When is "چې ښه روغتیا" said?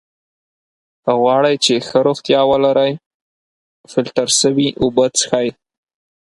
1.65-2.41